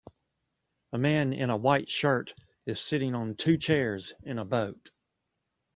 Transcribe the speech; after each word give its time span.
A 0.91 0.97
man 0.97 1.31
in 1.31 1.51
a 1.51 1.57
white 1.57 1.87
shirt 1.87 2.33
is 2.65 2.79
sitting 2.79 3.13
on 3.13 3.35
two 3.35 3.55
chairs 3.55 4.13
in 4.23 4.39
a 4.39 4.45
boat 4.45 4.89